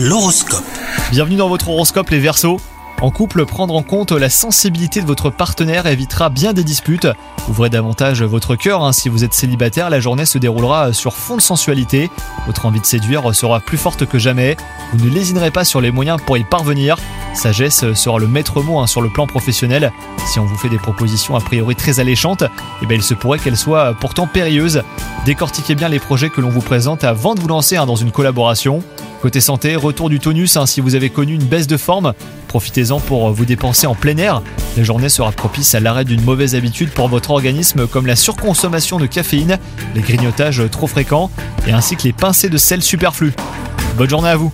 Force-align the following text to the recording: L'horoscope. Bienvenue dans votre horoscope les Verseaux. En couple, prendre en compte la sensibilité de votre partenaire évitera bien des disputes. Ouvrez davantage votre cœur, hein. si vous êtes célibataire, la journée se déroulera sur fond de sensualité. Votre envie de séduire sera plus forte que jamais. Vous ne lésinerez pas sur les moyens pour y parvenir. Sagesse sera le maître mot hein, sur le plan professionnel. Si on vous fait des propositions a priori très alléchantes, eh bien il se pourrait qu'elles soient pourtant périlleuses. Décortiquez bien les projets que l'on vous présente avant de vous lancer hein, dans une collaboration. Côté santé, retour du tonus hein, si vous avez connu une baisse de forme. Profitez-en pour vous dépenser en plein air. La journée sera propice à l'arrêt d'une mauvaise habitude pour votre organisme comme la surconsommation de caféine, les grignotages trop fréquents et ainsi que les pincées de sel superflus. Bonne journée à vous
L'horoscope. 0.00 0.62
Bienvenue 1.10 1.34
dans 1.34 1.48
votre 1.48 1.70
horoscope 1.70 2.10
les 2.10 2.20
Verseaux. 2.20 2.60
En 3.00 3.10
couple, 3.10 3.44
prendre 3.46 3.74
en 3.74 3.82
compte 3.82 4.12
la 4.12 4.30
sensibilité 4.30 5.00
de 5.00 5.06
votre 5.06 5.28
partenaire 5.28 5.86
évitera 5.86 6.28
bien 6.28 6.52
des 6.52 6.62
disputes. 6.62 7.08
Ouvrez 7.48 7.68
davantage 7.68 8.22
votre 8.22 8.54
cœur, 8.54 8.84
hein. 8.84 8.92
si 8.92 9.08
vous 9.08 9.24
êtes 9.24 9.34
célibataire, 9.34 9.90
la 9.90 9.98
journée 9.98 10.24
se 10.24 10.38
déroulera 10.38 10.92
sur 10.92 11.14
fond 11.14 11.34
de 11.34 11.40
sensualité. 11.40 12.12
Votre 12.46 12.66
envie 12.66 12.78
de 12.78 12.86
séduire 12.86 13.34
sera 13.34 13.58
plus 13.58 13.76
forte 13.76 14.06
que 14.06 14.20
jamais. 14.20 14.56
Vous 14.92 15.04
ne 15.04 15.10
lésinerez 15.10 15.50
pas 15.50 15.64
sur 15.64 15.80
les 15.80 15.90
moyens 15.90 16.20
pour 16.24 16.38
y 16.38 16.44
parvenir. 16.44 16.96
Sagesse 17.34 17.92
sera 17.94 18.20
le 18.20 18.28
maître 18.28 18.62
mot 18.62 18.78
hein, 18.78 18.86
sur 18.86 19.00
le 19.00 19.08
plan 19.08 19.26
professionnel. 19.26 19.92
Si 20.28 20.38
on 20.38 20.44
vous 20.44 20.56
fait 20.56 20.68
des 20.68 20.78
propositions 20.78 21.34
a 21.34 21.40
priori 21.40 21.74
très 21.74 21.98
alléchantes, 21.98 22.44
eh 22.82 22.86
bien 22.86 22.96
il 22.96 23.02
se 23.02 23.14
pourrait 23.14 23.40
qu'elles 23.40 23.56
soient 23.56 23.94
pourtant 23.98 24.28
périlleuses. 24.28 24.84
Décortiquez 25.24 25.74
bien 25.74 25.88
les 25.88 25.98
projets 25.98 26.30
que 26.30 26.40
l'on 26.40 26.50
vous 26.50 26.60
présente 26.60 27.02
avant 27.02 27.34
de 27.34 27.40
vous 27.40 27.48
lancer 27.48 27.76
hein, 27.76 27.86
dans 27.86 27.96
une 27.96 28.12
collaboration. 28.12 28.84
Côté 29.20 29.40
santé, 29.40 29.74
retour 29.74 30.10
du 30.10 30.20
tonus 30.20 30.56
hein, 30.56 30.64
si 30.64 30.80
vous 30.80 30.94
avez 30.94 31.10
connu 31.10 31.34
une 31.34 31.44
baisse 31.44 31.66
de 31.66 31.76
forme. 31.76 32.14
Profitez-en 32.46 33.00
pour 33.00 33.32
vous 33.32 33.44
dépenser 33.44 33.88
en 33.88 33.96
plein 33.96 34.16
air. 34.16 34.42
La 34.76 34.84
journée 34.84 35.08
sera 35.08 35.32
propice 35.32 35.74
à 35.74 35.80
l'arrêt 35.80 36.04
d'une 36.04 36.22
mauvaise 36.22 36.54
habitude 36.54 36.90
pour 36.90 37.08
votre 37.08 37.30
organisme 37.30 37.88
comme 37.88 38.06
la 38.06 38.14
surconsommation 38.14 38.98
de 38.98 39.06
caféine, 39.06 39.58
les 39.96 40.02
grignotages 40.02 40.62
trop 40.70 40.86
fréquents 40.86 41.30
et 41.66 41.72
ainsi 41.72 41.96
que 41.96 42.04
les 42.04 42.12
pincées 42.12 42.48
de 42.48 42.58
sel 42.58 42.80
superflus. 42.80 43.32
Bonne 43.96 44.08
journée 44.08 44.28
à 44.28 44.36
vous 44.36 44.52